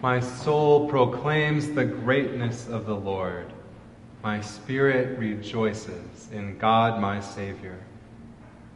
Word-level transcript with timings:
My 0.00 0.20
soul 0.20 0.88
proclaims 0.88 1.72
the 1.72 1.84
greatness 1.84 2.68
of 2.68 2.86
the 2.86 2.94
Lord. 2.94 3.52
My 4.22 4.40
spirit 4.40 5.18
rejoices 5.18 6.30
in 6.32 6.56
God 6.56 7.00
my 7.00 7.18
Savior. 7.18 7.80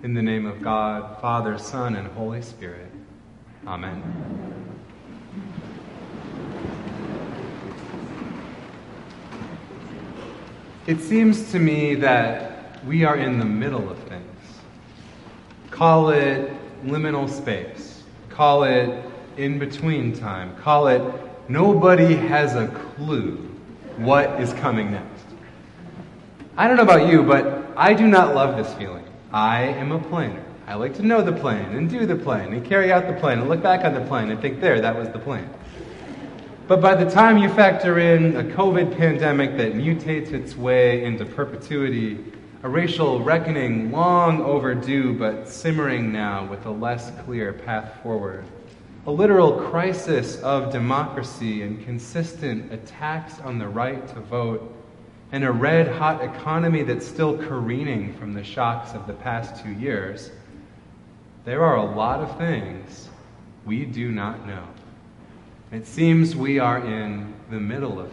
In 0.03 0.15
the 0.15 0.23
name 0.23 0.47
of 0.47 0.61
God, 0.61 1.21
Father, 1.21 1.59
Son, 1.59 1.95
and 1.95 2.09
Holy 2.09 2.43
Spirit. 2.43 2.91
Amen. 3.69 4.03
It 10.89 10.99
seems 10.99 11.53
to 11.53 11.61
me 11.61 11.95
that 11.95 12.85
we 12.85 13.05
are 13.05 13.17
in 13.17 13.39
the 13.39 13.45
middle 13.45 13.89
of 13.89 13.99
things. 14.01 14.25
Call 15.71 16.11
it 16.11 16.51
liminal 16.85 17.31
space. 17.31 18.03
Call 18.29 18.65
it 18.65 19.12
in 19.37 19.59
between 19.59 20.17
time. 20.17 20.57
Call 20.57 20.89
it 20.89 21.03
nobody 21.49 22.15
has 22.15 22.55
a 22.55 22.69
clue 22.69 23.37
what 23.97 24.41
is 24.41 24.53
coming 24.55 24.91
next. 24.91 25.25
I 26.57 26.69
don't 26.69 26.77
know 26.77 26.83
about 26.83 27.09
you, 27.09 27.23
but 27.23 27.73
I 27.77 27.95
do 27.95 28.07
not 28.07 28.35
love 28.35 28.57
this 28.57 28.73
feeling. 28.75 29.05
I 29.33 29.63
am 29.63 29.93
a 29.93 29.99
planner. 29.99 30.45
I 30.67 30.75
like 30.75 30.95
to 30.97 31.03
know 31.03 31.23
the 31.23 31.33
plan 31.33 31.75
and 31.75 31.89
do 31.89 32.07
the 32.07 32.17
plan 32.17 32.53
and 32.53 32.65
carry 32.65 32.93
out 32.93 33.07
the 33.07 33.15
plan 33.15 33.41
and 33.41 33.49
look 33.49 33.63
back 33.63 33.85
on 33.85 33.95
the 33.95 34.03
plan 34.03 34.31
and 34.31 34.41
think, 34.41 34.61
there, 34.61 34.81
that 34.81 34.97
was 34.97 35.09
the 35.09 35.19
plan. 35.19 35.53
But 36.69 36.81
by 36.81 36.95
the 36.95 37.11
time 37.11 37.39
you 37.39 37.49
factor 37.49 37.99
in 37.99 38.37
a 38.37 38.45
COVID 38.45 38.97
pandemic 38.97 39.57
that 39.57 39.75
mutates 39.75 40.33
its 40.33 40.57
way 40.57 41.05
into 41.05 41.25
perpetuity, 41.25 42.25
a 42.63 42.69
racial 42.69 43.23
reckoning 43.23 43.91
long 43.91 44.41
overdue 44.41 45.19
but 45.19 45.49
simmering 45.49 46.13
now 46.13 46.47
with 46.47 46.65
a 46.67 46.71
less 46.71 47.11
clear 47.25 47.53
path 47.53 48.01
forward, 48.03 48.45
a 49.05 49.11
literal 49.11 49.61
crisis 49.69 50.37
of 50.43 50.71
democracy 50.71 51.63
and 51.63 51.85
consistent 51.85 52.73
attacks 52.73 53.41
on 53.41 53.59
the 53.59 53.67
right 53.67 54.07
to 54.09 54.21
vote, 54.21 54.73
and 55.33 55.43
a 55.43 55.51
red 55.51 55.89
hot 55.89 56.23
economy 56.23 56.85
that's 56.85 57.07
still 57.07 57.37
careening 57.37 58.15
from 58.15 58.33
the 58.33 58.45
shocks 58.45 58.93
of 58.95 59.09
the 59.09 59.13
past 59.15 59.61
two 59.63 59.73
years, 59.73 60.31
there 61.45 61.65
are 61.65 61.77
a 61.79 61.85
lot 61.97 62.21
of 62.21 62.39
things 62.39 63.09
we 63.65 63.85
do 63.85 64.13
not 64.13 64.47
know. 64.47 64.65
It 65.73 65.87
seems 65.87 66.37
we 66.37 66.61
are 66.61 66.79
in 66.79 67.35
the 67.51 67.59
middle 67.59 67.99
of 67.99 68.13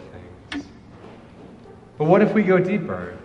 things. 0.50 0.64
But 1.98 2.06
what 2.06 2.20
if 2.20 2.34
we 2.34 2.42
go 2.42 2.58
deeper, 2.58 3.16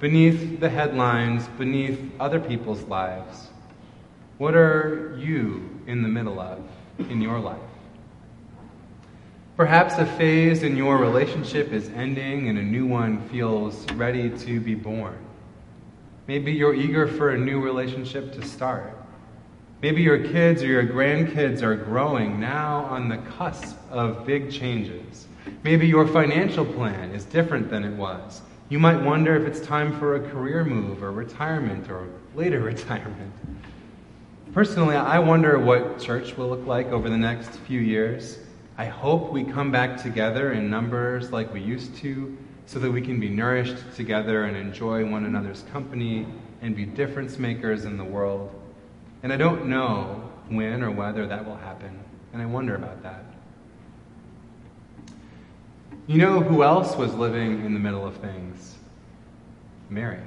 beneath 0.00 0.60
the 0.60 0.68
headlines, 0.68 1.48
beneath 1.56 1.98
other 2.20 2.40
people's 2.40 2.82
lives? 2.82 3.46
What 4.36 4.54
are 4.54 5.16
you 5.18 5.80
in 5.86 6.02
the 6.02 6.08
middle 6.08 6.40
of? 6.40 6.60
In 6.98 7.20
your 7.20 7.38
life. 7.38 7.58
Perhaps 9.56 9.94
a 9.94 10.04
phase 10.04 10.62
in 10.62 10.76
your 10.76 10.98
relationship 10.98 11.72
is 11.72 11.88
ending 11.90 12.48
and 12.48 12.58
a 12.58 12.62
new 12.62 12.86
one 12.86 13.26
feels 13.30 13.90
ready 13.92 14.28
to 14.30 14.60
be 14.60 14.74
born. 14.74 15.16
Maybe 16.26 16.52
you're 16.52 16.74
eager 16.74 17.06
for 17.06 17.30
a 17.30 17.38
new 17.38 17.62
relationship 17.62 18.32
to 18.32 18.44
start. 18.44 18.94
Maybe 19.80 20.02
your 20.02 20.18
kids 20.18 20.62
or 20.62 20.66
your 20.66 20.84
grandkids 20.84 21.62
are 21.62 21.76
growing 21.76 22.40
now 22.40 22.84
on 22.84 23.08
the 23.08 23.18
cusp 23.18 23.76
of 23.90 24.26
big 24.26 24.50
changes. 24.50 25.26
Maybe 25.62 25.86
your 25.86 26.06
financial 26.06 26.64
plan 26.64 27.12
is 27.12 27.24
different 27.24 27.70
than 27.70 27.84
it 27.84 27.94
was. 27.94 28.42
You 28.68 28.78
might 28.78 29.00
wonder 29.00 29.36
if 29.36 29.46
it's 29.46 29.64
time 29.64 29.98
for 29.98 30.16
a 30.16 30.30
career 30.30 30.64
move 30.64 31.02
or 31.02 31.12
retirement 31.12 31.88
or 31.88 32.08
later 32.34 32.60
retirement. 32.72 33.32
Personally, 34.56 34.96
I 34.96 35.18
wonder 35.18 35.58
what 35.58 35.98
church 35.98 36.34
will 36.38 36.48
look 36.48 36.66
like 36.66 36.86
over 36.86 37.10
the 37.10 37.18
next 37.18 37.50
few 37.66 37.78
years. 37.78 38.38
I 38.78 38.86
hope 38.86 39.30
we 39.30 39.44
come 39.44 39.70
back 39.70 40.02
together 40.02 40.52
in 40.52 40.70
numbers 40.70 41.30
like 41.30 41.52
we 41.52 41.60
used 41.60 41.94
to 41.96 42.34
so 42.64 42.78
that 42.78 42.90
we 42.90 43.02
can 43.02 43.20
be 43.20 43.28
nourished 43.28 43.76
together 43.96 44.44
and 44.44 44.56
enjoy 44.56 45.04
one 45.04 45.26
another's 45.26 45.62
company 45.72 46.26
and 46.62 46.74
be 46.74 46.86
difference 46.86 47.38
makers 47.38 47.84
in 47.84 47.98
the 47.98 48.04
world. 48.04 48.50
And 49.22 49.30
I 49.30 49.36
don't 49.36 49.66
know 49.66 50.26
when 50.48 50.82
or 50.82 50.90
whether 50.90 51.26
that 51.26 51.44
will 51.44 51.58
happen, 51.58 52.02
and 52.32 52.40
I 52.40 52.46
wonder 52.46 52.76
about 52.76 53.02
that. 53.02 53.26
You 56.06 56.16
know 56.16 56.40
who 56.40 56.62
else 56.62 56.96
was 56.96 57.12
living 57.12 57.62
in 57.66 57.74
the 57.74 57.80
middle 57.80 58.06
of 58.06 58.16
things? 58.16 58.76
Mary. 59.90 60.22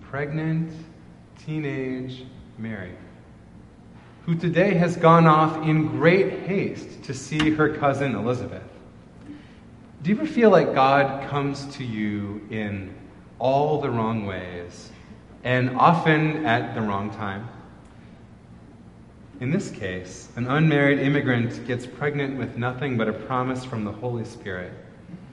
Pregnant, 0.00 0.72
teenage, 1.38 2.24
Mary, 2.58 2.92
who 4.24 4.34
today 4.34 4.74
has 4.74 4.96
gone 4.96 5.26
off 5.26 5.62
in 5.66 5.88
great 5.88 6.40
haste 6.40 7.02
to 7.04 7.14
see 7.14 7.50
her 7.50 7.76
cousin 7.76 8.14
Elizabeth. 8.14 8.62
Do 10.02 10.10
you 10.10 10.16
ever 10.16 10.26
feel 10.26 10.50
like 10.50 10.74
God 10.74 11.28
comes 11.28 11.66
to 11.76 11.84
you 11.84 12.46
in 12.50 12.94
all 13.38 13.80
the 13.80 13.90
wrong 13.90 14.24
ways 14.24 14.90
and 15.44 15.76
often 15.76 16.46
at 16.46 16.74
the 16.74 16.80
wrong 16.80 17.10
time? 17.10 17.48
In 19.40 19.50
this 19.50 19.70
case, 19.70 20.30
an 20.36 20.46
unmarried 20.46 20.98
immigrant 20.98 21.66
gets 21.66 21.86
pregnant 21.86 22.38
with 22.38 22.56
nothing 22.56 22.96
but 22.96 23.08
a 23.08 23.12
promise 23.12 23.64
from 23.64 23.84
the 23.84 23.92
Holy 23.92 24.24
Spirit. 24.24 24.72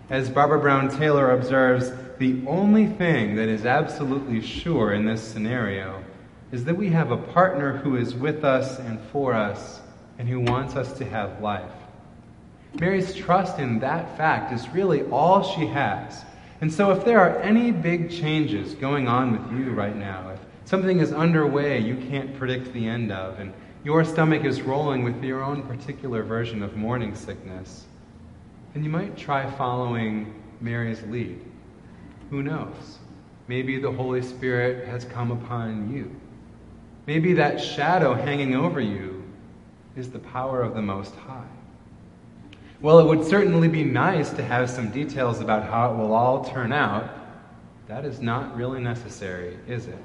As 0.09 0.29
Barbara 0.29 0.59
Brown 0.59 0.89
Taylor 0.89 1.31
observes, 1.31 1.91
the 2.19 2.41
only 2.45 2.85
thing 2.85 3.35
that 3.35 3.47
is 3.47 3.65
absolutely 3.65 4.41
sure 4.41 4.91
in 4.91 5.05
this 5.05 5.23
scenario 5.23 6.02
is 6.53 6.65
that 6.65 6.77
we 6.77 6.89
have 6.89 7.09
a 7.09 7.17
partner 7.17 7.77
who 7.77 7.95
is 7.95 8.13
with 8.13 8.45
us 8.45 8.77
and 8.77 9.01
for 9.11 9.33
us 9.33 9.81
and 10.19 10.29
who 10.29 10.39
wants 10.39 10.75
us 10.75 10.93
to 10.99 11.03
have 11.03 11.41
life. 11.41 11.71
Mary's 12.79 13.15
trust 13.15 13.57
in 13.57 13.79
that 13.79 14.15
fact 14.17 14.53
is 14.53 14.69
really 14.69 15.01
all 15.09 15.41
she 15.41 15.65
has. 15.65 16.23
And 16.61 16.71
so, 16.71 16.91
if 16.91 17.03
there 17.05 17.19
are 17.19 17.39
any 17.39 17.71
big 17.71 18.11
changes 18.11 18.75
going 18.75 19.07
on 19.07 19.31
with 19.31 19.59
you 19.59 19.71
right 19.71 19.95
now, 19.95 20.29
if 20.29 20.39
something 20.65 20.99
is 20.99 21.11
underway 21.11 21.79
you 21.79 21.95
can't 21.95 22.37
predict 22.37 22.71
the 22.71 22.87
end 22.87 23.11
of, 23.11 23.39
and 23.39 23.51
your 23.83 24.05
stomach 24.05 24.45
is 24.45 24.61
rolling 24.61 25.03
with 25.03 25.23
your 25.23 25.43
own 25.43 25.63
particular 25.63 26.21
version 26.21 26.61
of 26.61 26.75
morning 26.75 27.15
sickness, 27.15 27.85
then 28.75 28.83
you 28.83 28.91
might 28.91 29.17
try 29.17 29.49
following 29.57 30.39
Mary's 30.61 31.01
lead. 31.07 31.41
Who 32.29 32.43
knows? 32.43 32.99
Maybe 33.47 33.79
the 33.79 33.91
Holy 33.91 34.21
Spirit 34.21 34.87
has 34.87 35.03
come 35.03 35.31
upon 35.31 35.91
you. 35.91 36.15
Maybe 37.05 37.33
that 37.33 37.59
shadow 37.59 38.13
hanging 38.13 38.55
over 38.55 38.79
you 38.79 39.23
is 39.95 40.09
the 40.09 40.19
power 40.19 40.61
of 40.61 40.73
the 40.73 40.81
Most 40.81 41.15
High. 41.15 41.47
Well, 42.81 42.99
it 42.99 43.05
would 43.05 43.25
certainly 43.25 43.67
be 43.67 43.83
nice 43.83 44.29
to 44.31 44.43
have 44.43 44.69
some 44.69 44.89
details 44.89 45.39
about 45.39 45.63
how 45.63 45.91
it 45.91 45.97
will 45.97 46.13
all 46.13 46.43
turn 46.43 46.71
out. 46.71 47.09
That 47.87 48.05
is 48.05 48.21
not 48.21 48.55
really 48.55 48.81
necessary, 48.81 49.57
is 49.67 49.87
it? 49.87 49.99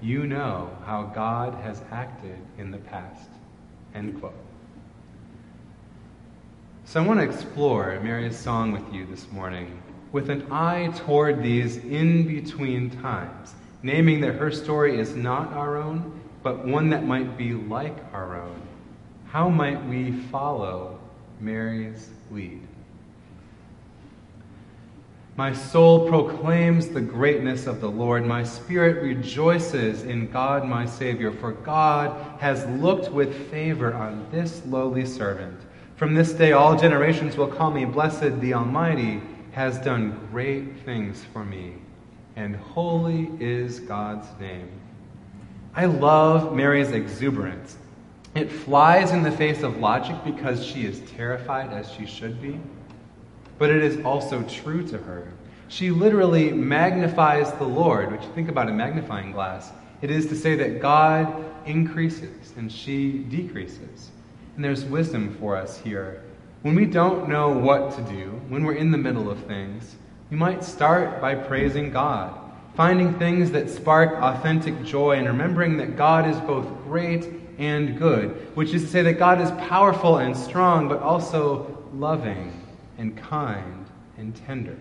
You 0.00 0.26
know 0.26 0.70
how 0.84 1.04
God 1.14 1.54
has 1.62 1.82
acted 1.90 2.38
in 2.58 2.70
the 2.70 2.78
past. 2.78 3.30
End 3.94 4.18
quote. 4.20 4.34
So 6.84 7.02
I 7.02 7.06
want 7.06 7.20
to 7.20 7.24
explore 7.26 7.98
Mary's 8.00 8.38
song 8.38 8.72
with 8.72 8.92
you 8.92 9.06
this 9.06 9.30
morning 9.32 9.82
with 10.12 10.28
an 10.28 10.46
eye 10.52 10.92
toward 10.98 11.42
these 11.42 11.78
in 11.78 12.26
between 12.26 12.90
times 12.90 13.54
naming 13.84 14.22
that 14.22 14.36
her 14.36 14.50
story 14.50 14.98
is 14.98 15.14
not 15.14 15.52
our 15.52 15.76
own, 15.76 16.18
but 16.42 16.66
one 16.66 16.88
that 16.88 17.04
might 17.04 17.36
be 17.36 17.52
like 17.52 17.96
our 18.14 18.40
own. 18.40 18.60
How 19.26 19.50
might 19.50 19.84
we 19.86 20.10
follow 20.10 20.98
Mary's 21.38 22.08
lead? 22.30 22.66
My 25.36 25.52
soul 25.52 26.08
proclaims 26.08 26.88
the 26.88 27.00
greatness 27.00 27.66
of 27.66 27.82
the 27.82 27.90
Lord. 27.90 28.24
My 28.24 28.42
spirit 28.42 29.02
rejoices 29.02 30.04
in 30.04 30.30
God 30.30 30.64
my 30.64 30.86
Savior, 30.86 31.30
for 31.30 31.52
God 31.52 32.40
has 32.40 32.64
looked 32.80 33.12
with 33.12 33.50
favor 33.50 33.92
on 33.92 34.26
this 34.30 34.62
lowly 34.64 35.04
servant. 35.04 35.60
From 35.96 36.14
this 36.14 36.32
day, 36.32 36.52
all 36.52 36.78
generations 36.78 37.36
will 37.36 37.48
call 37.48 37.70
me 37.70 37.84
blessed. 37.84 38.40
The 38.40 38.54
Almighty 38.54 39.20
has 39.52 39.78
done 39.78 40.26
great 40.30 40.80
things 40.84 41.22
for 41.32 41.44
me 41.44 41.74
and 42.36 42.56
holy 42.56 43.30
is 43.40 43.80
God's 43.80 44.26
name. 44.40 44.68
I 45.74 45.86
love 45.86 46.54
Mary's 46.54 46.92
exuberance. 46.92 47.76
It 48.34 48.50
flies 48.50 49.12
in 49.12 49.22
the 49.22 49.30
face 49.30 49.62
of 49.62 49.78
logic 49.78 50.16
because 50.24 50.64
she 50.64 50.84
is 50.84 51.00
terrified, 51.12 51.72
as 51.72 51.90
she 51.90 52.06
should 52.06 52.42
be, 52.42 52.58
but 53.58 53.70
it 53.70 53.82
is 53.82 54.04
also 54.04 54.42
true 54.42 54.86
to 54.88 54.98
her. 54.98 55.32
She 55.68 55.90
literally 55.90 56.52
magnifies 56.52 57.52
the 57.52 57.64
Lord, 57.64 58.12
which 58.12 58.22
think 58.34 58.48
about 58.48 58.68
a 58.68 58.72
magnifying 58.72 59.32
glass. 59.32 59.70
It 60.02 60.10
is 60.10 60.26
to 60.26 60.36
say 60.36 60.56
that 60.56 60.80
God 60.80 61.44
increases 61.66 62.52
and 62.56 62.70
she 62.70 63.18
decreases. 63.18 64.10
And 64.56 64.64
there's 64.64 64.84
wisdom 64.84 65.36
for 65.40 65.56
us 65.56 65.78
here. 65.78 66.22
When 66.62 66.74
we 66.74 66.86
don't 66.86 67.28
know 67.28 67.50
what 67.50 67.96
to 67.96 68.02
do, 68.02 68.40
when 68.48 68.64
we're 68.64 68.74
in 68.74 68.90
the 68.90 68.98
middle 68.98 69.30
of 69.30 69.38
things, 69.44 69.96
you 70.30 70.36
might 70.36 70.64
start 70.64 71.20
by 71.20 71.34
praising 71.34 71.90
God, 71.90 72.38
finding 72.74 73.14
things 73.18 73.50
that 73.52 73.70
spark 73.70 74.14
authentic 74.22 74.82
joy, 74.84 75.16
and 75.18 75.26
remembering 75.26 75.76
that 75.76 75.96
God 75.96 76.28
is 76.28 76.38
both 76.40 76.66
great 76.84 77.28
and 77.58 77.98
good, 77.98 78.30
which 78.56 78.74
is 78.74 78.82
to 78.82 78.88
say 78.88 79.02
that 79.02 79.18
God 79.18 79.40
is 79.40 79.50
powerful 79.68 80.18
and 80.18 80.36
strong, 80.36 80.88
but 80.88 81.00
also 81.00 81.84
loving 81.92 82.60
and 82.98 83.16
kind 83.16 83.86
and 84.16 84.34
tender. 84.34 84.76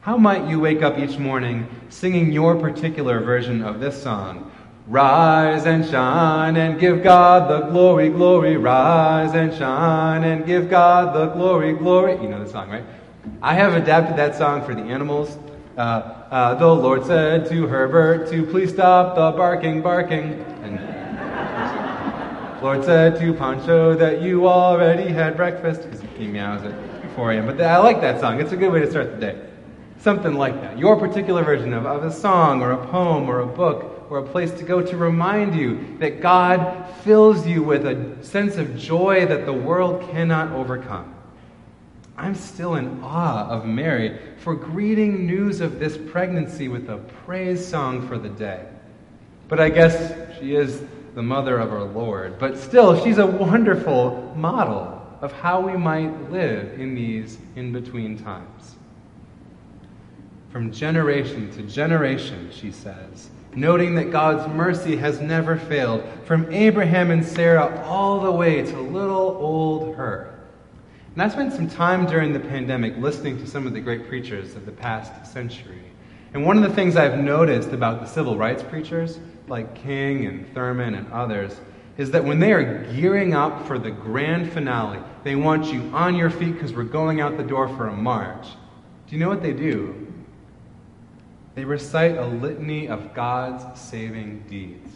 How 0.00 0.16
might 0.16 0.48
you 0.48 0.60
wake 0.60 0.82
up 0.82 0.98
each 0.98 1.18
morning 1.18 1.66
singing 1.88 2.30
your 2.30 2.56
particular 2.56 3.20
version 3.20 3.62
of 3.62 3.80
this 3.80 4.02
song? 4.02 4.50
Rise 4.86 5.64
and 5.64 5.84
shine 5.84 6.56
and 6.56 6.78
give 6.78 7.02
God 7.02 7.50
the 7.50 7.68
glory, 7.68 8.10
glory. 8.10 8.58
Rise 8.58 9.34
and 9.34 9.52
shine 9.54 10.24
and 10.24 10.44
give 10.44 10.68
God 10.68 11.14
the 11.14 11.28
glory, 11.28 11.72
glory. 11.72 12.20
You 12.22 12.28
know 12.28 12.44
the 12.44 12.50
song, 12.50 12.68
right? 12.68 12.84
I 13.40 13.54
have 13.54 13.74
adapted 13.74 14.16
that 14.16 14.34
song 14.36 14.64
for 14.64 14.74
the 14.74 14.82
animals. 14.82 15.38
Uh, 15.76 15.80
uh, 15.80 16.54
the 16.54 16.66
Lord 16.66 17.04
said 17.06 17.48
to 17.48 17.66
Herbert 17.66 18.30
to 18.30 18.44
please 18.46 18.70
stop 18.70 19.14
the 19.16 19.36
barking, 19.36 19.82
barking. 19.82 20.44
And 20.62 20.80
Lord 22.62 22.84
said 22.84 23.18
to 23.20 23.32
Pancho 23.34 23.94
that 23.94 24.22
you 24.22 24.48
already 24.48 25.08
had 25.08 25.36
breakfast 25.36 25.82
because 25.82 26.00
he 26.16 26.26
meows 26.26 26.62
at 26.64 27.14
4 27.14 27.32
a.m. 27.32 27.46
But 27.46 27.60
I 27.60 27.78
like 27.78 28.00
that 28.00 28.20
song. 28.20 28.40
It's 28.40 28.52
a 28.52 28.56
good 28.56 28.72
way 28.72 28.80
to 28.80 28.90
start 28.90 29.12
the 29.12 29.20
day. 29.20 29.40
Something 29.98 30.34
like 30.34 30.60
that. 30.60 30.78
Your 30.78 30.98
particular 30.98 31.42
version 31.42 31.72
of, 31.72 31.86
of 31.86 32.04
a 32.04 32.12
song 32.12 32.62
or 32.62 32.72
a 32.72 32.86
poem 32.86 33.28
or 33.28 33.40
a 33.40 33.46
book 33.46 34.06
or 34.10 34.18
a 34.18 34.22
place 34.22 34.50
to 34.52 34.64
go 34.64 34.82
to 34.82 34.96
remind 34.96 35.54
you 35.54 35.96
that 35.98 36.20
God 36.20 36.86
fills 37.02 37.46
you 37.46 37.62
with 37.62 37.86
a 37.86 38.22
sense 38.22 38.56
of 38.56 38.76
joy 38.76 39.24
that 39.26 39.46
the 39.46 39.52
world 39.52 40.10
cannot 40.10 40.52
overcome. 40.52 41.13
I'm 42.16 42.34
still 42.34 42.76
in 42.76 43.02
awe 43.02 43.48
of 43.48 43.66
Mary 43.66 44.18
for 44.38 44.54
greeting 44.54 45.26
news 45.26 45.60
of 45.60 45.78
this 45.80 45.96
pregnancy 45.96 46.68
with 46.68 46.88
a 46.88 46.98
praise 46.98 47.66
song 47.66 48.06
for 48.06 48.18
the 48.18 48.28
day. 48.28 48.66
But 49.48 49.60
I 49.60 49.68
guess 49.68 50.38
she 50.38 50.54
is 50.54 50.82
the 51.14 51.22
mother 51.22 51.58
of 51.58 51.72
our 51.72 51.84
Lord. 51.84 52.38
But 52.38 52.56
still, 52.56 53.02
she's 53.02 53.18
a 53.18 53.26
wonderful 53.26 54.32
model 54.36 55.02
of 55.20 55.32
how 55.32 55.60
we 55.60 55.76
might 55.76 56.30
live 56.30 56.78
in 56.78 56.94
these 56.94 57.38
in 57.56 57.72
between 57.72 58.18
times. 58.18 58.76
From 60.50 60.70
generation 60.70 61.50
to 61.52 61.62
generation, 61.62 62.50
she 62.52 62.70
says, 62.70 63.30
noting 63.54 63.94
that 63.96 64.10
God's 64.10 64.52
mercy 64.54 64.96
has 64.96 65.20
never 65.20 65.56
failed, 65.56 66.04
from 66.24 66.52
Abraham 66.52 67.10
and 67.10 67.24
Sarah 67.24 67.82
all 67.84 68.20
the 68.20 68.30
way 68.30 68.62
to 68.62 68.80
little 68.80 69.36
old 69.40 69.96
her. 69.96 70.33
And 71.14 71.22
I 71.22 71.28
spent 71.28 71.52
some 71.52 71.70
time 71.70 72.06
during 72.06 72.32
the 72.32 72.40
pandemic 72.40 72.96
listening 72.96 73.38
to 73.38 73.46
some 73.46 73.68
of 73.68 73.72
the 73.72 73.80
great 73.80 74.08
preachers 74.08 74.56
of 74.56 74.66
the 74.66 74.72
past 74.72 75.32
century. 75.32 75.82
And 76.32 76.44
one 76.44 76.56
of 76.56 76.64
the 76.64 76.74
things 76.74 76.96
I've 76.96 77.20
noticed 77.20 77.68
about 77.68 78.00
the 78.00 78.06
civil 78.06 78.36
rights 78.36 78.64
preachers, 78.64 79.20
like 79.46 79.76
King 79.76 80.26
and 80.26 80.52
Thurman 80.52 80.94
and 80.94 81.12
others, 81.12 81.60
is 81.98 82.10
that 82.10 82.24
when 82.24 82.40
they 82.40 82.52
are 82.52 82.92
gearing 82.92 83.32
up 83.32 83.64
for 83.68 83.78
the 83.78 83.92
grand 83.92 84.52
finale, 84.52 84.98
they 85.22 85.36
want 85.36 85.72
you 85.72 85.82
on 85.94 86.16
your 86.16 86.30
feet 86.30 86.54
because 86.54 86.72
we're 86.72 86.82
going 86.82 87.20
out 87.20 87.36
the 87.36 87.44
door 87.44 87.68
for 87.76 87.86
a 87.86 87.96
march. 87.96 88.48
Do 89.06 89.14
you 89.14 89.20
know 89.20 89.28
what 89.28 89.42
they 89.42 89.52
do? 89.52 90.12
They 91.54 91.64
recite 91.64 92.16
a 92.16 92.26
litany 92.26 92.88
of 92.88 93.14
God's 93.14 93.80
saving 93.80 94.46
deeds. 94.48 94.90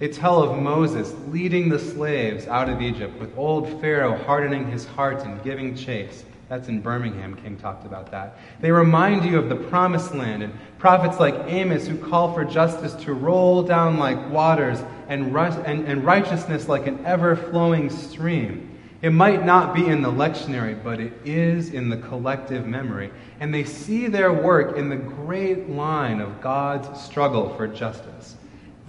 They 0.00 0.08
tell 0.08 0.42
of 0.42 0.60
Moses 0.60 1.14
leading 1.28 1.68
the 1.68 1.78
slaves 1.78 2.46
out 2.48 2.68
of 2.70 2.80
Egypt, 2.80 3.20
with 3.20 3.36
old 3.36 3.80
Pharaoh 3.82 4.16
hardening 4.16 4.68
his 4.70 4.86
heart 4.86 5.24
and 5.24 5.42
giving 5.44 5.76
chase. 5.76 6.24
That's 6.48 6.68
in 6.68 6.80
Birmingham, 6.80 7.36
King 7.36 7.58
talked 7.58 7.84
about 7.84 8.10
that. 8.10 8.38
They 8.60 8.72
remind 8.72 9.24
you 9.24 9.38
of 9.38 9.48
the 9.50 9.56
promised 9.56 10.14
land 10.14 10.42
and 10.42 10.52
prophets 10.78 11.20
like 11.20 11.34
Amos 11.46 11.86
who 11.86 11.96
call 11.96 12.34
for 12.34 12.44
justice 12.44 12.94
to 13.04 13.12
roll 13.12 13.62
down 13.62 13.98
like 13.98 14.30
waters 14.30 14.82
and, 15.08 15.32
righteousness 15.34 16.66
like 16.66 16.86
an 16.86 17.04
ever 17.04 17.36
flowing 17.36 17.90
stream. 17.90 18.78
It 19.02 19.10
might 19.10 19.44
not 19.44 19.74
be 19.74 19.86
in 19.86 20.02
the 20.02 20.10
lectionary, 20.10 20.82
but 20.82 20.98
it 20.98 21.12
is 21.24 21.74
in 21.74 21.88
the 21.88 21.98
collective 21.98 22.66
memory. 22.66 23.12
And 23.38 23.52
they 23.54 23.64
see 23.64 24.08
their 24.08 24.32
work 24.32 24.76
in 24.76 24.88
the 24.88 24.96
great 24.96 25.68
line 25.68 26.20
of 26.20 26.40
God's 26.40 27.00
struggle 27.00 27.54
for 27.54 27.68
justice. 27.68 28.36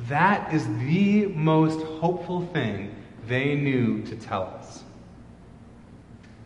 That 0.08 0.54
is 0.54 0.66
the 0.66 1.28
most 1.28 1.82
hopeful 1.82 2.46
thing 2.48 2.96
they 3.28 3.56
knew 3.56 4.02
to 4.04 4.16
tell 4.16 4.44
us. 4.44 4.84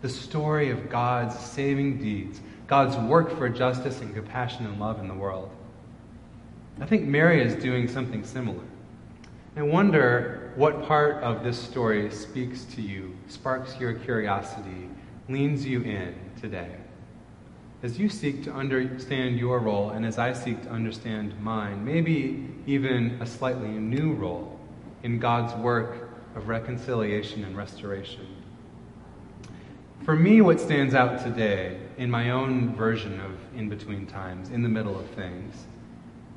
The 0.01 0.09
story 0.09 0.69
of 0.69 0.89
God's 0.89 1.37
saving 1.39 1.97
deeds, 1.99 2.41
God's 2.67 2.97
work 2.97 3.37
for 3.37 3.49
justice 3.49 4.01
and 4.01 4.13
compassion 4.13 4.65
and 4.65 4.79
love 4.79 4.99
in 4.99 5.07
the 5.07 5.13
world. 5.13 5.49
I 6.79 6.85
think 6.85 7.05
Mary 7.05 7.41
is 7.41 7.55
doing 7.55 7.87
something 7.87 8.23
similar. 8.23 8.63
I 9.55 9.61
wonder 9.61 10.51
what 10.55 10.85
part 10.85 11.23
of 11.23 11.43
this 11.43 11.57
story 11.57 12.11
speaks 12.11 12.65
to 12.65 12.81
you, 12.81 13.15
sparks 13.27 13.79
your 13.79 13.93
curiosity, 13.93 14.89
leans 15.29 15.65
you 15.65 15.81
in 15.81 16.13
today. 16.41 16.75
As 17.85 17.99
you 17.99 18.09
seek 18.09 18.43
to 18.45 18.51
understand 18.51 19.37
your 19.37 19.59
role, 19.59 19.91
and 19.91 20.07
as 20.07 20.17
I 20.17 20.33
seek 20.33 20.59
to 20.63 20.69
understand 20.71 21.39
mine, 21.39 21.85
maybe 21.85 22.49
even 22.65 23.19
a 23.21 23.27
slightly 23.27 23.67
new 23.67 24.13
role 24.13 24.59
in 25.03 25.19
God's 25.19 25.53
work 25.61 26.09
of 26.35 26.47
reconciliation 26.47 27.43
and 27.43 27.55
restoration. 27.55 28.25
For 30.03 30.15
me, 30.15 30.41
what 30.41 30.59
stands 30.59 30.95
out 30.95 31.23
today 31.23 31.77
in 31.99 32.09
my 32.09 32.31
own 32.31 32.75
version 32.75 33.19
of 33.19 33.33
In 33.55 33.69
Between 33.69 34.07
Times, 34.07 34.49
in 34.49 34.63
the 34.63 34.69
middle 34.69 34.99
of 34.99 35.07
things, 35.11 35.53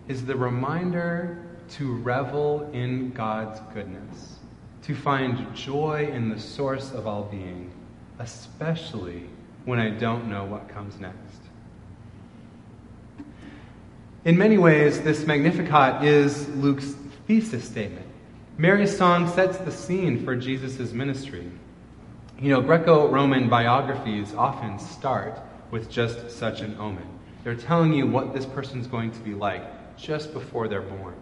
is 0.06 0.27
the 0.27 0.37
reminder 0.37 1.47
to 1.71 1.95
revel 1.95 2.71
in 2.75 3.11
God's 3.12 3.59
goodness, 3.73 4.37
to 4.83 4.95
find 4.95 5.56
joy 5.56 6.11
in 6.12 6.29
the 6.29 6.39
source 6.39 6.93
of 6.93 7.06
all 7.06 7.23
being, 7.23 7.73
especially 8.19 9.31
when 9.65 9.79
I 9.79 9.91
don't 9.91 10.29
know 10.29 10.45
what 10.45 10.69
comes 10.69 10.99
next. 10.99 11.17
In 14.25 14.37
many 14.37 14.59
ways, 14.59 15.01
this 15.01 15.27
Magnificat 15.27 16.05
is 16.05 16.49
Luke's 16.51 16.95
thesis 17.27 17.65
statement. 17.65 18.07
Mary's 18.57 18.97
song 18.97 19.29
sets 19.29 19.59
the 19.59 19.71
scene 19.71 20.25
for 20.25 20.35
Jesus' 20.35 20.93
ministry. 20.93 21.51
You 22.41 22.51
know, 22.51 22.61
Greco 22.61 23.09
Roman 23.09 23.49
biographies 23.49 24.35
often 24.35 24.79
start 24.79 25.41
with 25.71 25.89
just 25.89 26.31
such 26.31 26.61
an 26.61 26.77
omen. 26.79 27.07
They're 27.45 27.55
telling 27.55 27.93
you 27.93 28.07
what 28.07 28.35
this 28.35 28.47
person's 28.47 28.87
going 28.87 29.13
to 29.13 29.21
be 29.21 29.35
like 29.35 29.97
just 29.97 30.33
before 30.33 30.69
they're 30.69 30.83
born. 30.83 31.15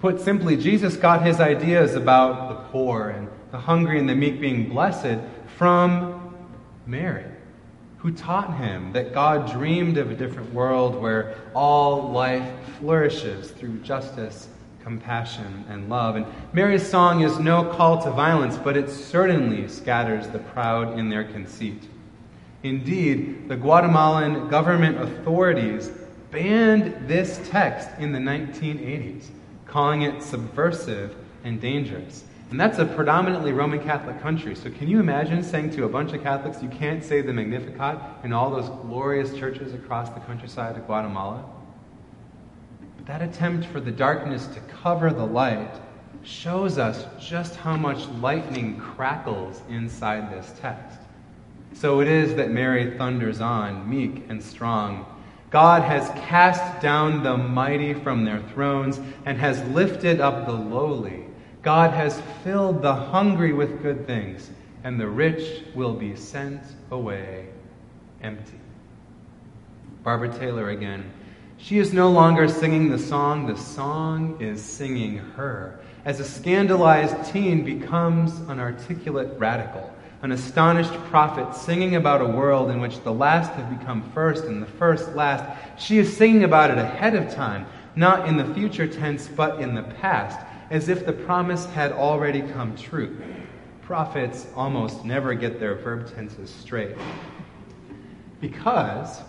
Put 0.00 0.20
simply, 0.20 0.56
Jesus 0.56 0.96
got 0.96 1.24
his 1.24 1.38
ideas 1.40 1.94
about 1.94 2.48
the 2.48 2.54
poor 2.70 3.10
and 3.10 3.28
the 3.50 3.58
hungry 3.58 3.98
and 3.98 4.08
the 4.08 4.14
meek 4.14 4.40
being 4.40 4.68
blessed 4.68 5.18
from 5.56 6.21
Mary, 6.86 7.24
who 7.98 8.12
taught 8.12 8.56
him 8.56 8.92
that 8.92 9.12
God 9.12 9.50
dreamed 9.50 9.98
of 9.98 10.10
a 10.10 10.14
different 10.14 10.52
world 10.52 11.00
where 11.00 11.36
all 11.54 12.10
life 12.10 12.50
flourishes 12.78 13.50
through 13.52 13.78
justice, 13.78 14.48
compassion, 14.82 15.64
and 15.68 15.88
love. 15.88 16.16
And 16.16 16.26
Mary's 16.52 16.86
song 16.86 17.22
is 17.22 17.38
no 17.38 17.64
call 17.64 18.02
to 18.02 18.10
violence, 18.10 18.56
but 18.56 18.76
it 18.76 18.90
certainly 18.90 19.68
scatters 19.68 20.26
the 20.28 20.40
proud 20.40 20.98
in 20.98 21.08
their 21.08 21.24
conceit. 21.24 21.88
Indeed, 22.62 23.48
the 23.48 23.56
Guatemalan 23.56 24.48
government 24.48 25.00
authorities 25.00 25.90
banned 26.30 27.08
this 27.08 27.40
text 27.48 27.88
in 27.98 28.12
the 28.12 28.18
1980s 28.18 29.28
calling 29.66 30.02
it 30.02 30.22
subversive 30.22 31.16
and 31.44 31.60
dangerous. 31.60 32.24
And 32.52 32.60
that's 32.60 32.78
a 32.78 32.84
predominantly 32.84 33.50
Roman 33.54 33.80
Catholic 33.80 34.20
country. 34.20 34.54
So 34.54 34.68
can 34.68 34.86
you 34.86 35.00
imagine 35.00 35.42
saying 35.42 35.70
to 35.70 35.84
a 35.84 35.88
bunch 35.88 36.12
of 36.12 36.22
Catholics, 36.22 36.62
you 36.62 36.68
can't 36.68 37.02
say 37.02 37.22
the 37.22 37.32
Magnificat 37.32 37.98
in 38.24 38.34
all 38.34 38.50
those 38.50 38.68
glorious 38.82 39.34
churches 39.38 39.72
across 39.72 40.10
the 40.10 40.20
countryside 40.20 40.76
of 40.76 40.84
Guatemala? 40.84 41.46
But 42.98 43.06
that 43.06 43.22
attempt 43.22 43.68
for 43.68 43.80
the 43.80 43.90
darkness 43.90 44.48
to 44.48 44.60
cover 44.82 45.08
the 45.08 45.24
light 45.24 45.80
shows 46.24 46.76
us 46.76 47.06
just 47.18 47.56
how 47.56 47.74
much 47.74 48.06
lightning 48.20 48.76
crackles 48.78 49.62
inside 49.70 50.30
this 50.30 50.52
text. 50.60 50.98
So 51.72 52.00
it 52.00 52.06
is 52.06 52.34
that 52.34 52.50
Mary 52.50 52.98
thunders 52.98 53.40
on, 53.40 53.88
meek 53.88 54.24
and 54.28 54.42
strong, 54.42 55.06
God 55.48 55.84
has 55.84 56.06
cast 56.26 56.82
down 56.82 57.22
the 57.22 57.38
mighty 57.38 57.94
from 57.94 58.26
their 58.26 58.42
thrones 58.52 59.00
and 59.24 59.38
has 59.38 59.66
lifted 59.70 60.20
up 60.20 60.44
the 60.44 60.52
lowly. 60.52 61.24
God 61.62 61.92
has 61.92 62.20
filled 62.42 62.82
the 62.82 62.94
hungry 62.94 63.52
with 63.52 63.82
good 63.82 64.06
things, 64.06 64.50
and 64.84 65.00
the 65.00 65.08
rich 65.08 65.62
will 65.74 65.94
be 65.94 66.16
sent 66.16 66.62
away 66.90 67.48
empty. 68.20 68.58
Barbara 70.02 70.36
Taylor 70.36 70.70
again. 70.70 71.10
She 71.58 71.78
is 71.78 71.92
no 71.92 72.10
longer 72.10 72.48
singing 72.48 72.90
the 72.90 72.98
song, 72.98 73.46
the 73.46 73.56
song 73.56 74.36
is 74.40 74.60
singing 74.60 75.18
her. 75.18 75.78
As 76.04 76.18
a 76.18 76.24
scandalized 76.24 77.32
teen 77.32 77.64
becomes 77.64 78.36
an 78.48 78.58
articulate 78.58 79.38
radical 79.38 79.92
an 80.22 80.30
astonished 80.30 80.94
prophet 81.06 81.52
singing 81.54 81.96
about 81.96 82.20
a 82.20 82.26
world 82.26 82.70
in 82.70 82.80
which 82.80 83.02
the 83.02 83.12
last 83.12 83.50
have 83.54 83.76
become 83.76 84.08
first 84.12 84.44
and 84.44 84.62
the 84.62 84.66
first 84.66 85.16
last. 85.16 85.44
She 85.76 85.98
is 85.98 86.16
singing 86.16 86.44
about 86.44 86.70
it 86.70 86.78
ahead 86.78 87.16
of 87.16 87.34
time, 87.34 87.66
not 87.96 88.28
in 88.28 88.36
the 88.36 88.54
future 88.54 88.86
tense, 88.86 89.26
but 89.26 89.60
in 89.60 89.74
the 89.74 89.82
past. 89.82 90.38
As 90.72 90.88
if 90.88 91.04
the 91.04 91.12
promise 91.12 91.66
had 91.66 91.92
already 91.92 92.40
come 92.40 92.74
true. 92.74 93.14
Prophets 93.82 94.46
almost 94.56 95.04
never 95.04 95.34
get 95.34 95.60
their 95.60 95.74
verb 95.74 96.10
tenses 96.14 96.48
straight. 96.48 96.96
Because 98.40 99.20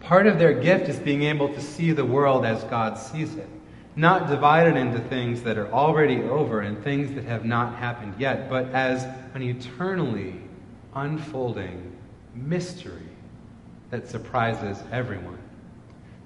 part 0.00 0.26
of 0.26 0.38
their 0.38 0.52
gift 0.52 0.90
is 0.90 0.98
being 0.98 1.22
able 1.22 1.48
to 1.48 1.62
see 1.62 1.92
the 1.92 2.04
world 2.04 2.44
as 2.44 2.62
God 2.64 2.98
sees 2.98 3.36
it, 3.36 3.48
not 3.96 4.28
divided 4.28 4.76
into 4.76 5.00
things 5.00 5.42
that 5.44 5.56
are 5.56 5.72
already 5.72 6.22
over 6.24 6.60
and 6.60 6.84
things 6.84 7.14
that 7.14 7.24
have 7.24 7.46
not 7.46 7.76
happened 7.76 8.14
yet, 8.18 8.50
but 8.50 8.66
as 8.72 9.04
an 9.34 9.42
eternally 9.42 10.42
unfolding 10.94 11.96
mystery 12.34 13.08
that 13.88 14.06
surprises 14.06 14.82
everyone. 14.92 15.38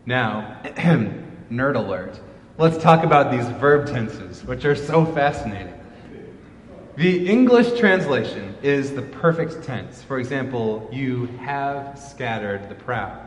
Now, 0.06 0.60
nerd 0.64 1.76
alert. 1.76 2.18
Let's 2.56 2.80
talk 2.80 3.02
about 3.02 3.32
these 3.32 3.48
verb 3.58 3.88
tenses, 3.88 4.44
which 4.44 4.64
are 4.64 4.76
so 4.76 5.04
fascinating. 5.04 5.74
The 6.94 7.28
English 7.28 7.80
translation 7.80 8.54
is 8.62 8.94
the 8.94 9.02
perfect 9.02 9.64
tense. 9.64 10.04
For 10.04 10.20
example, 10.20 10.88
you 10.92 11.26
have 11.40 11.98
scattered 11.98 12.68
the 12.68 12.76
proud, 12.76 13.20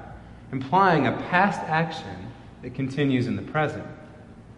implying 0.53 1.07
a 1.07 1.11
past 1.29 1.59
action 1.63 2.31
that 2.61 2.73
continues 2.73 3.27
in 3.27 3.35
the 3.35 3.41
present. 3.41 3.83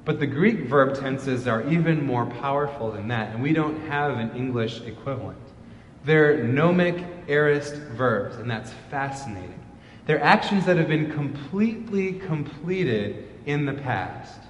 But 0.06 0.20
the 0.20 0.28
Greek 0.28 0.68
verb 0.68 1.00
tenses 1.00 1.48
are 1.48 1.68
even 1.68 2.06
more 2.06 2.28
powerful 2.28 2.92
than 2.92 3.08
that, 3.08 3.34
and 3.34 3.42
we 3.42 3.54
don't 3.54 3.88
have 3.88 4.20
an 4.20 4.36
English 4.36 4.82
equivalent. 4.82 5.40
They're 6.06 6.44
gnomic 6.44 7.04
aorist 7.28 7.74
verbs, 7.74 8.36
and 8.36 8.48
that's 8.48 8.72
fascinating. 8.92 9.60
They're 10.06 10.22
actions 10.22 10.68
that 10.68 10.78
have 10.78 10.88
been 10.88 11.12
completely 11.12 12.14
completed 12.14 13.28
in 13.48 13.66
the 13.66 13.74
past. 13.74 14.42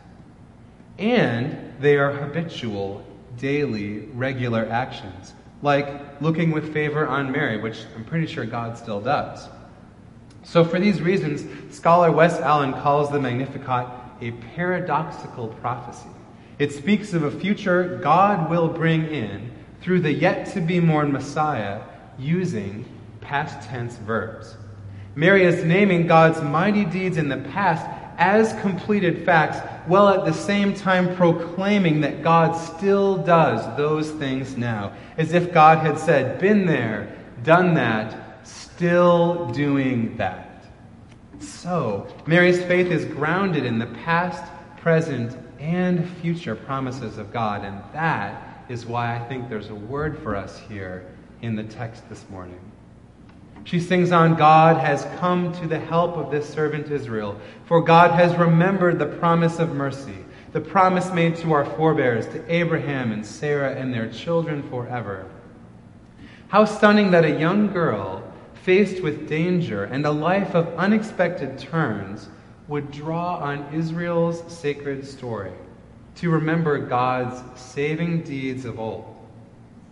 And 0.99 1.73
they 1.79 1.97
are 1.97 2.11
habitual, 2.11 3.05
daily, 3.37 3.99
regular 4.13 4.67
actions, 4.69 5.33
like 5.61 6.21
looking 6.21 6.51
with 6.51 6.73
favor 6.73 7.07
on 7.07 7.31
Mary, 7.31 7.59
which 7.59 7.79
I'm 7.95 8.03
pretty 8.03 8.27
sure 8.27 8.45
God 8.45 8.77
still 8.77 8.99
does. 8.99 9.47
So, 10.43 10.63
for 10.65 10.79
these 10.79 11.01
reasons, 11.01 11.45
scholar 11.75 12.11
Wes 12.11 12.39
Allen 12.39 12.73
calls 12.73 13.11
the 13.11 13.19
Magnificat 13.19 13.87
a 14.21 14.31
paradoxical 14.55 15.47
prophecy. 15.47 16.09
It 16.57 16.73
speaks 16.73 17.13
of 17.13 17.23
a 17.23 17.31
future 17.31 17.99
God 18.03 18.49
will 18.49 18.67
bring 18.67 19.05
in 19.07 19.51
through 19.81 20.01
the 20.01 20.11
yet 20.11 20.47
to 20.53 20.61
be 20.61 20.79
born 20.79 21.11
Messiah 21.11 21.81
using 22.17 22.85
past 23.21 23.69
tense 23.69 23.95
verbs. 23.97 24.57
Mary 25.15 25.45
is 25.45 25.63
naming 25.63 26.07
God's 26.07 26.41
mighty 26.41 26.83
deeds 26.83 27.17
in 27.17 27.29
the 27.29 27.37
past 27.37 27.85
as 28.17 28.53
completed 28.59 29.25
facts, 29.25 29.59
while 29.89 30.07
at 30.09 30.23
the 30.23 30.33
same 30.33 30.73
time 30.73 31.15
proclaiming 31.15 31.99
that 32.01 32.21
God 32.21 32.53
still 32.53 33.17
does 33.17 33.75
those 33.75 34.11
things 34.11 34.55
now, 34.55 34.93
as 35.17 35.33
if 35.33 35.51
God 35.51 35.79
had 35.79 35.97
said, 35.97 36.39
Been 36.39 36.65
there, 36.65 37.17
done 37.43 37.73
that, 37.73 38.47
still 38.47 39.47
doing 39.47 40.15
that. 40.17 40.63
So, 41.39 42.07
Mary's 42.27 42.63
faith 42.63 42.91
is 42.91 43.05
grounded 43.05 43.65
in 43.65 43.79
the 43.79 43.87
past, 43.87 44.43
present, 44.77 45.35
and 45.59 46.07
future 46.21 46.55
promises 46.55 47.17
of 47.17 47.33
God, 47.33 47.65
and 47.65 47.81
that 47.91 48.63
is 48.69 48.85
why 48.85 49.15
I 49.15 49.19
think 49.27 49.49
there's 49.49 49.69
a 49.69 49.75
word 49.75 50.19
for 50.19 50.35
us 50.35 50.59
here 50.59 51.05
in 51.41 51.55
the 51.55 51.63
text 51.63 52.07
this 52.09 52.29
morning. 52.29 52.59
She 53.63 53.79
sings 53.79 54.11
on, 54.11 54.35
God 54.35 54.77
has 54.77 55.05
come 55.19 55.53
to 55.53 55.67
the 55.67 55.79
help 55.79 56.17
of 56.17 56.31
this 56.31 56.49
servant 56.49 56.91
Israel, 56.91 57.39
for 57.65 57.81
God 57.81 58.11
has 58.11 58.35
remembered 58.35 58.97
the 58.97 59.05
promise 59.05 59.59
of 59.59 59.75
mercy, 59.75 60.25
the 60.53 60.61
promise 60.61 61.11
made 61.11 61.35
to 61.37 61.51
our 61.51 61.65
forebears, 61.65 62.25
to 62.27 62.53
Abraham 62.53 63.11
and 63.11 63.25
Sarah 63.25 63.75
and 63.75 63.93
their 63.93 64.09
children 64.09 64.63
forever. 64.69 65.25
How 66.47 66.65
stunning 66.65 67.11
that 67.11 67.25
a 67.25 67.39
young 67.39 67.71
girl, 67.71 68.23
faced 68.63 69.03
with 69.03 69.27
danger 69.27 69.83
and 69.83 70.05
a 70.05 70.11
life 70.11 70.55
of 70.55 70.73
unexpected 70.75 71.59
turns, 71.59 72.29
would 72.67 72.91
draw 72.91 73.37
on 73.37 73.71
Israel's 73.73 74.43
sacred 74.51 75.05
story 75.05 75.53
to 76.15 76.29
remember 76.29 76.77
God's 76.79 77.41
saving 77.59 78.23
deeds 78.23 78.65
of 78.65 78.79
old, 78.79 79.15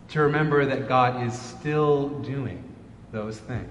to 0.09 0.21
remember 0.21 0.65
that 0.65 0.87
God 0.87 1.25
is 1.25 1.39
still 1.39 2.09
doing 2.19 2.66
those 3.11 3.37
things. 3.37 3.67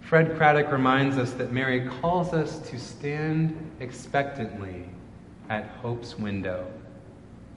Fred 0.00 0.36
Craddock 0.36 0.72
reminds 0.72 1.18
us 1.18 1.32
that 1.34 1.52
Mary 1.52 1.88
calls 2.00 2.32
us 2.32 2.58
to 2.70 2.78
stand 2.78 3.56
expectantly 3.78 4.88
at 5.48 5.66
hope's 5.82 6.18
window, 6.18 6.66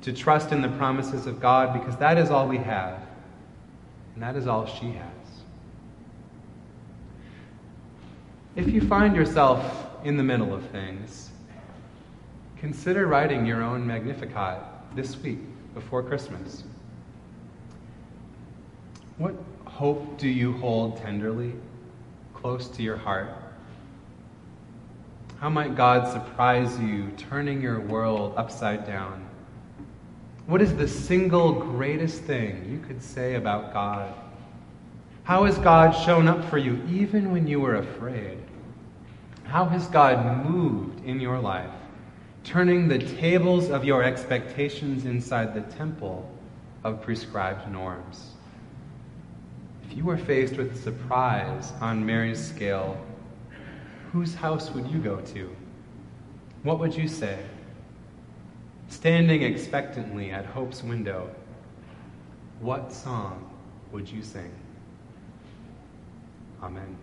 to 0.02 0.14
trust 0.14 0.52
in 0.52 0.62
the 0.62 0.70
promises 0.70 1.26
of 1.26 1.40
God 1.40 1.74
because 1.80 1.98
that 1.98 2.18
is 2.18 2.30
all 2.30 2.48
we 2.48 2.58
have, 2.58 3.02
and 4.14 4.22
that 4.22 4.36
is 4.36 4.46
all 4.46 4.68
she 4.68 4.92
has. 4.92 5.24
If 8.56 8.70
you 8.70 8.82
find 8.82 9.16
yourself 9.16 9.88
in 10.04 10.16
the 10.16 10.24
middle 10.24 10.54
of 10.54 10.64
things, 10.68 11.32
consider 12.60 13.08
writing 13.08 13.48
your 13.48 13.64
own 13.64 13.86
Magnificat 13.88 14.60
this 14.96 15.18
week 15.18 15.40
before 15.74 16.04
Christmas. 16.04 16.64
What 19.18 19.34
hope 19.74 20.20
do 20.20 20.30
you 20.30 20.54
hold 20.54 20.98
tenderly, 20.98 21.52
close 22.36 22.68
to 22.68 22.84
your 22.84 22.96
heart? 22.96 23.32
How 25.40 25.50
might 25.50 25.76
God 25.76 26.14
surprise 26.14 26.80
you, 26.80 27.10
turning 27.18 27.60
your 27.60 27.80
world 27.80 28.36
upside 28.38 28.86
down? 28.86 29.28
What 30.46 30.62
is 30.62 30.76
the 30.76 30.88
single 30.88 31.54
greatest 31.54 32.22
thing 32.22 32.70
you 32.70 32.86
could 32.88 33.02
say 33.02 33.34
about 33.34 33.74
God? 33.74 34.14
How 35.24 35.46
has 35.46 35.58
God 35.58 35.92
shown 36.06 36.28
up 36.28 36.48
for 36.52 36.60
you 36.60 36.80
even 36.88 37.32
when 37.32 37.48
you 37.48 37.60
were 37.60 37.78
afraid? 37.78 38.38
How 39.46 39.66
has 39.66 39.88
God 39.88 40.46
moved 40.48 41.04
in 41.04 41.20
your 41.20 41.40
life, 41.40 41.74
turning 42.44 42.88
the 42.88 43.00
tables 43.00 43.72
of 43.72 43.84
your 43.84 44.04
expectations 44.04 45.06
inside 45.06 45.56
the 45.56 45.76
temple 45.76 46.30
of 46.84 47.02
prescribed 47.02 47.72
norms? 47.72 48.33
If 49.94 49.98
you 49.98 50.06
were 50.06 50.18
faced 50.18 50.58
with 50.58 50.84
surprise 50.84 51.72
on 51.80 52.04
Mary's 52.04 52.44
scale, 52.44 52.98
whose 54.12 54.34
house 54.34 54.72
would 54.72 54.88
you 54.88 54.98
go 54.98 55.18
to? 55.18 55.56
What 56.64 56.80
would 56.80 56.96
you 56.96 57.08
say? 57.08 57.38
Standing 58.88 59.44
expectantly 59.44 60.32
at 60.32 60.48
hope's 60.48 60.82
window, 60.82 61.30
what 62.60 62.92
song 62.92 63.48
would 63.92 64.10
you 64.10 64.24
sing? 64.24 64.52
Amen. 66.64 66.98